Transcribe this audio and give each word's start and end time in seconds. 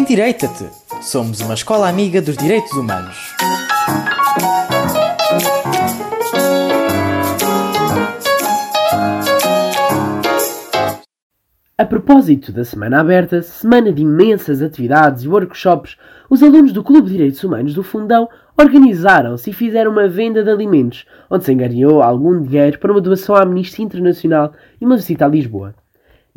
Endireita-te! 0.00 0.64
Somos 1.02 1.42
uma 1.42 1.52
escola 1.52 1.86
amiga 1.86 2.22
dos 2.22 2.34
direitos 2.34 2.72
humanos. 2.72 3.18
A 11.76 11.84
propósito 11.84 12.50
da 12.50 12.64
Semana 12.64 12.98
Aberta, 12.98 13.42
semana 13.42 13.92
de 13.92 14.00
imensas 14.00 14.62
atividades 14.62 15.24
e 15.24 15.28
workshops, 15.28 15.98
os 16.30 16.42
alunos 16.42 16.72
do 16.72 16.82
Clube 16.82 17.08
de 17.08 17.16
Direitos 17.18 17.44
Humanos 17.44 17.74
do 17.74 17.82
Fundão 17.82 18.26
organizaram-se 18.58 19.50
e 19.50 19.52
fizeram 19.52 19.92
uma 19.92 20.08
venda 20.08 20.42
de 20.42 20.48
alimentos, 20.48 21.04
onde 21.28 21.44
se 21.44 21.52
angariou 21.52 22.02
algum 22.02 22.40
dinheiro 22.40 22.78
para 22.78 22.90
uma 22.90 23.02
doação 23.02 23.34
à 23.34 23.42
Amnistia 23.42 23.84
Internacional 23.84 24.54
e 24.80 24.86
uma 24.86 24.96
visita 24.96 25.26
a 25.26 25.28
Lisboa. 25.28 25.74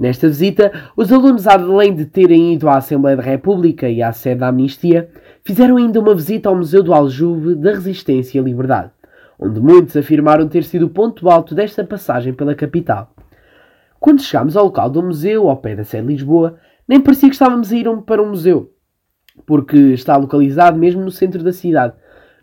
Nesta 0.04 0.28
visita, 0.28 0.70
os 0.98 1.14
alunos, 1.14 1.48
além 1.48 1.96
de 1.96 2.06
terem 2.06 2.56
ido 2.56 2.68
à 2.68 2.75
Assembleia 2.75 3.16
da 3.16 3.24
República 3.24 3.88
e 3.88 4.04
à 4.04 4.11
sede 4.11 4.42
da 4.42 4.50
Amnistia, 4.50 5.10
fizeram 5.46 5.78
ainda 5.78 5.98
uma 5.98 6.14
visita 6.14 6.50
ao 6.50 6.57
Museu 6.57 6.84
do 6.84 6.94
Aljube 6.94 7.56
da 7.56 7.71
Resistência 7.71 8.38
e 8.38 8.44
Liberdade, 8.44 8.92
onde 9.39 9.61
muitos 9.61 9.96
afirmaram 9.96 10.46
ter 10.50 10.66
sido 10.66 10.88
o 10.88 10.89
ponto 10.89 11.30
alto 11.30 11.56
desta 11.56 11.86
passagem 11.86 12.34
pela 12.34 12.54
capital. 12.54 13.16
Quando 13.97 14.21
chegámos 14.21 14.58
ao 14.58 14.66
local 14.66 14.89
do 14.89 15.02
museu, 15.02 15.50
ao 15.50 15.56
pé 15.56 15.74
da 15.74 15.86
sede 15.86 16.06
de 16.06 16.14
Lisboa, 16.16 16.58
nem 16.86 17.00
parecia 17.00 17.30
que 17.30 17.36
estávamos 17.36 17.72
a 17.72 17.75
ir 17.78 17.88
para 18.06 18.22
um 18.22 18.32
museu, 18.32 18.74
porque 19.46 19.78
está 19.94 20.18
localizado 20.18 20.78
mesmo 20.78 21.02
no 21.02 21.11
centro 21.11 21.42
da 21.42 21.54
cidade. 21.54 21.94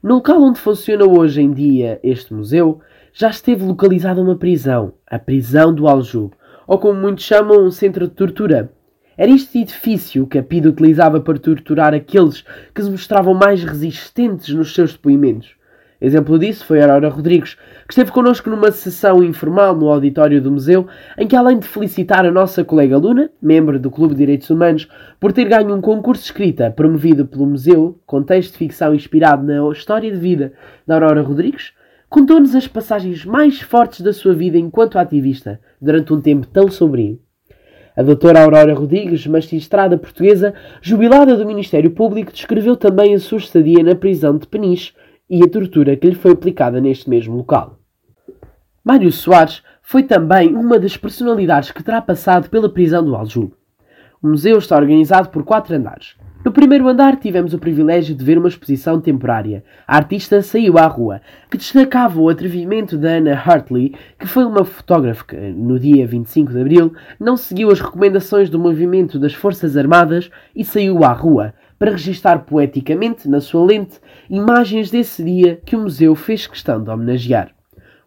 No 0.02 0.15
local 0.15 0.42
onde 0.42 0.59
funciona 0.59 1.04
hoje 1.04 1.42
em 1.42 1.52
dia 1.52 2.01
este 2.02 2.32
museu, 2.32 2.80
já 3.12 3.29
esteve 3.29 3.66
localizada 3.66 4.23
uma 4.23 4.37
prisão, 4.37 4.95
a 5.06 5.18
prisão 5.18 5.74
do 5.74 5.87
Aljube, 5.87 6.39
ou 6.70 6.79
como 6.79 7.01
muitos 7.01 7.24
chamam, 7.24 7.66
um 7.66 7.70
centro 7.73 8.06
de 8.06 8.15
tortura. 8.15 8.70
Era 9.19 9.33
este 9.33 9.59
edifício 9.59 10.24
que 10.24 10.38
a 10.38 10.43
PIDE 10.43 10.68
utilizava 10.68 11.21
para 11.21 11.37
torturar 11.37 11.93
aqueles 11.93 12.45
que 12.73 12.80
se 12.80 12.88
mostravam 12.88 13.35
mais 13.35 13.65
resistentes 13.65 14.54
nos 14.54 14.73
seus 14.73 14.93
depoimentos. 14.93 15.57
Exemplo 16.01 16.38
disso 16.38 16.65
foi 16.65 16.80
Aurora 16.80 17.09
Rodrigues, 17.09 17.54
que 17.88 17.93
esteve 17.93 18.12
connosco 18.12 18.49
numa 18.49 18.71
sessão 18.71 19.21
informal 19.21 19.74
no 19.74 19.88
auditório 19.88 20.40
do 20.40 20.52
museu, 20.52 20.87
em 21.18 21.27
que 21.27 21.35
além 21.35 21.59
de 21.59 21.66
felicitar 21.66 22.24
a 22.24 22.30
nossa 22.30 22.62
colega 22.62 22.96
Luna, 22.96 23.32
membro 23.43 23.77
do 23.77 23.90
Clube 23.90 24.15
de 24.15 24.21
Direitos 24.21 24.49
Humanos, 24.49 24.88
por 25.18 25.32
ter 25.32 25.46
ganho 25.46 25.74
um 25.74 25.80
concurso 25.80 26.23
de 26.23 26.29
escrita 26.29 26.71
promovido 26.71 27.27
pelo 27.27 27.46
museu, 27.46 27.99
com 28.07 28.23
texto 28.23 28.52
de 28.52 28.59
ficção 28.59 28.95
inspirado 28.95 29.45
na 29.45 29.73
história 29.73 30.09
de 30.09 30.16
vida 30.16 30.52
da 30.87 30.95
Aurora 30.95 31.21
Rodrigues, 31.21 31.73
contou-nos 32.10 32.56
as 32.56 32.66
passagens 32.66 33.24
mais 33.24 33.60
fortes 33.60 34.00
da 34.00 34.12
sua 34.12 34.34
vida 34.34 34.58
enquanto 34.58 34.98
ativista, 34.98 35.60
durante 35.80 36.12
um 36.12 36.20
tempo 36.20 36.46
tão 36.48 36.68
sombrio. 36.68 37.20
A 37.96 38.02
doutora 38.02 38.42
Aurora 38.42 38.74
Rodrigues, 38.74 39.26
magistrada 39.28 39.96
portuguesa, 39.96 40.52
jubilada 40.82 41.36
do 41.36 41.46
Ministério 41.46 41.92
Público, 41.92 42.32
descreveu 42.32 42.76
também 42.76 43.14
a 43.14 43.20
sua 43.20 43.38
estadia 43.38 43.84
na 43.84 43.94
prisão 43.94 44.36
de 44.36 44.46
Peniche, 44.46 44.92
e 45.28 45.44
a 45.44 45.48
tortura 45.48 45.96
que 45.96 46.08
lhe 46.08 46.16
foi 46.16 46.32
aplicada 46.32 46.80
neste 46.80 47.08
mesmo 47.08 47.36
local. 47.36 47.78
Mário 48.82 49.12
Soares 49.12 49.62
foi 49.80 50.02
também 50.02 50.52
uma 50.54 50.76
das 50.76 50.96
personalidades 50.96 51.70
que 51.70 51.84
terá 51.84 52.02
passado 52.02 52.50
pela 52.50 52.68
prisão 52.68 53.04
do 53.04 53.14
Aljube. 53.14 53.54
O 54.20 54.26
museu 54.26 54.58
está 54.58 54.76
organizado 54.76 55.28
por 55.28 55.44
quatro 55.44 55.76
andares. 55.76 56.16
No 56.43 56.51
primeiro 56.51 56.88
andar 56.88 57.16
tivemos 57.16 57.52
o 57.52 57.59
privilégio 57.59 58.15
de 58.15 58.24
ver 58.24 58.38
uma 58.38 58.49
exposição 58.49 58.99
temporária. 58.99 59.63
A 59.87 59.96
artista 59.96 60.41
saiu 60.41 60.79
à 60.79 60.87
rua, 60.87 61.21
que 61.51 61.59
destacava 61.59 62.19
o 62.19 62.30
atrevimento 62.30 62.96
da 62.96 63.10
Anna 63.10 63.35
Hartley, 63.35 63.95
que 64.19 64.27
foi 64.27 64.47
uma 64.47 64.65
fotógrafa 64.65 65.22
que, 65.22 65.37
no 65.37 65.78
dia 65.78 66.06
25 66.06 66.50
de 66.50 66.61
abril, 66.62 66.94
não 67.21 67.37
seguiu 67.37 67.71
as 67.71 67.78
recomendações 67.78 68.49
do 68.49 68.59
movimento 68.59 69.19
das 69.19 69.34
Forças 69.34 69.77
Armadas 69.77 70.31
e 70.56 70.65
saiu 70.65 71.05
à 71.05 71.12
rua, 71.12 71.53
para 71.78 71.91
registar 71.91 72.47
poeticamente, 72.47 73.28
na 73.28 73.43
sua 73.43 73.66
lente, 73.66 74.00
imagens 74.31 74.91
desse 74.91 75.23
dia 75.23 75.61
que 75.62 75.77
o 75.77 75.81
museu 75.81 76.15
fez 76.15 76.47
questão 76.47 76.83
de 76.83 76.89
homenagear. 76.89 77.50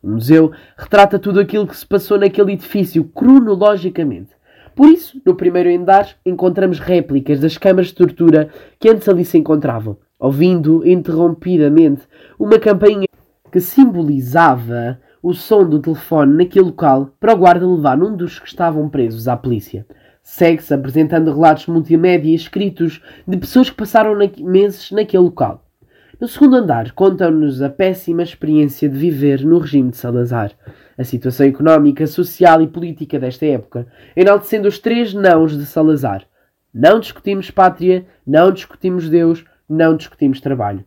O 0.02 0.10
museu 0.10 0.52
retrata 0.76 1.20
tudo 1.20 1.40
aquilo 1.40 1.68
que 1.68 1.78
se 1.78 1.86
passou 1.86 2.18
naquele 2.18 2.54
edifício 2.54 3.04
cronologicamente. 3.04 4.32
Por 4.76 4.88
isso, 4.88 5.22
no 5.26 5.36
primeiro 5.36 5.70
andar, 5.70 6.16
encontramos 6.26 6.80
réplicas 6.80 7.40
das 7.40 7.58
câmaras 7.58 7.88
de 7.88 7.96
tortura 7.96 8.50
que 8.80 8.90
antes 8.90 9.08
ali 9.08 9.24
se 9.24 9.38
encontravam, 9.38 9.98
ouvindo 10.20 10.88
interrompidamente 10.88 12.04
uma 12.40 12.58
campainha 12.58 13.08
que 13.52 13.60
simbolizava 13.62 15.00
o 15.22 15.34
som 15.34 15.64
do 15.64 15.80
telefone 15.80 16.38
naquele 16.38 16.66
local 16.66 17.12
para 17.20 17.34
o 17.34 17.38
guarda 17.38 17.68
levar 17.68 18.02
um 18.02 18.16
dos 18.16 18.40
que 18.40 18.48
estavam 18.48 18.90
presos 18.90 19.28
à 19.28 19.38
polícia. 19.38 19.86
Segue-se 20.24 20.74
apresentando 20.74 21.32
relatos 21.34 21.68
multimédia 21.68 22.34
escritos 22.34 23.02
de 23.28 23.38
pessoas 23.38 23.70
que 23.70 23.76
passaram 23.76 24.16
na 24.16 24.30
meses 24.40 24.90
naquele 24.92 25.24
local. 25.24 25.64
No 26.22 26.28
segundo 26.28 26.58
andar, 26.58 26.92
contam-nos 26.92 27.62
a 27.62 27.70
péssima 27.70 28.22
experiência 28.22 28.88
de 28.88 28.96
viver 28.96 29.44
no 29.44 29.58
regime 29.58 29.90
de 29.90 29.98
Salazar, 29.98 30.52
a 30.96 31.04
situação 31.04 31.46
económica, 31.46 32.06
social 32.06 32.62
e 32.62 32.68
política 32.68 33.20
desta 33.20 33.48
época, 33.48 33.88
enaltecendo 34.16 34.68
os 34.68 34.78
três 34.78 35.12
nãos 35.14 35.58
de 35.58 35.66
Salazar. 35.66 36.24
Não 36.72 37.00
discutimos 37.00 37.50
pátria, 37.50 38.06
não 38.26 38.52
discutimos 38.52 39.10
Deus, 39.10 39.44
não 39.68 39.98
discutimos 39.98 40.40
trabalho. 40.40 40.86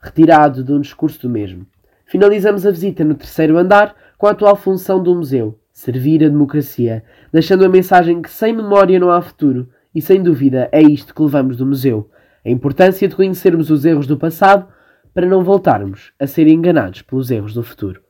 Retirado 0.00 0.64
de 0.64 0.72
um 0.72 0.80
discurso 0.80 1.20
do 1.20 1.30
mesmo. 1.30 1.66
Finalizamos 2.06 2.66
a 2.66 2.70
visita 2.70 3.04
no 3.04 3.14
terceiro 3.14 3.58
andar 3.58 3.94
com 4.16 4.26
a 4.26 4.30
atual 4.30 4.56
função 4.56 5.02
do 5.02 5.14
museu, 5.14 5.58
servir 5.72 6.24
a 6.24 6.28
democracia, 6.28 7.04
deixando 7.30 7.64
a 7.66 7.68
mensagem 7.68 8.22
que 8.22 8.30
sem 8.30 8.54
memória 8.54 8.98
não 8.98 9.10
há 9.10 9.20
futuro, 9.20 9.68
e 9.94 10.00
sem 10.00 10.22
dúvida 10.22 10.68
é 10.72 10.82
isto 10.82 11.14
que 11.14 11.22
levamos 11.22 11.56
do 11.56 11.66
museu: 11.66 12.10
a 12.44 12.50
importância 12.50 13.08
de 13.08 13.16
conhecermos 13.16 13.70
os 13.70 13.84
erros 13.84 14.06
do 14.06 14.18
passado 14.18 14.66
para 15.12 15.26
não 15.26 15.44
voltarmos 15.44 16.12
a 16.18 16.26
ser 16.26 16.46
enganados 16.46 17.02
pelos 17.02 17.30
erros 17.30 17.54
do 17.54 17.62
futuro. 17.62 18.02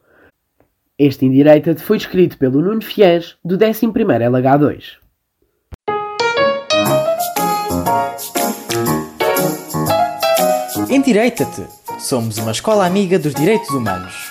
Este 0.98 1.26
Indireita 1.26 1.74
foi 1.76 1.96
escrito 1.96 2.38
pelo 2.38 2.60
Nuno 2.60 2.82
Fies, 2.82 3.36
do 3.44 3.54
11 3.54 3.86
LH2. 3.86 4.98
Endireita-te! 10.90 11.66
Somos 11.98 12.38
uma 12.38 12.52
escola 12.52 12.86
amiga 12.86 13.18
dos 13.18 13.34
direitos 13.34 13.70
humanos. 13.70 14.23